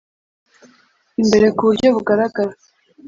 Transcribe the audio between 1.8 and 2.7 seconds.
bugaragara.